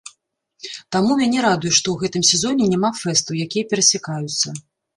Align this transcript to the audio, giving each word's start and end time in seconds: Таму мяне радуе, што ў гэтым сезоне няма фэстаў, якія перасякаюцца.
Таму 0.95 1.11
мяне 1.19 1.39
радуе, 1.47 1.73
што 1.81 1.87
ў 1.93 1.97
гэтым 2.05 2.23
сезоне 2.31 2.71
няма 2.73 2.93
фэстаў, 3.03 3.41
якія 3.49 3.71
перасякаюцца. 3.75 4.47